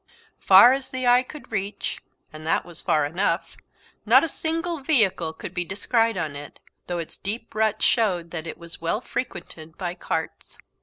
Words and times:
Far 0.39 0.73
as 0.73 0.89
the 0.89 1.05
eye 1.05 1.21
could 1.21 1.51
reach 1.51 2.01
and 2.33 2.43
that 2.43 2.65
was 2.65 2.81
far 2.81 3.05
enough 3.05 3.55
not 4.03 4.23
a 4.23 4.27
single 4.27 4.79
vehicle 4.79 5.31
could 5.31 5.53
be 5.53 5.63
descried 5.63 6.17
on 6.17 6.35
it, 6.35 6.59
though 6.87 6.97
its 6.97 7.17
deep 7.17 7.53
ruts 7.53 7.85
showed 7.85 8.31
that 8.31 8.47
it 8.47 8.57
was 8.57 8.81
well 8.81 9.01
frequented 9.01 9.77
by 9.77 9.93
carts. 9.93 10.57